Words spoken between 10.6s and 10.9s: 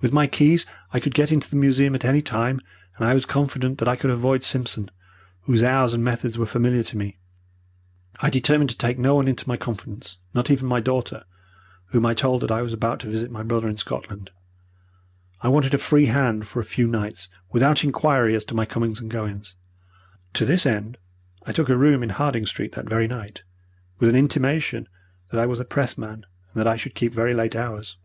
my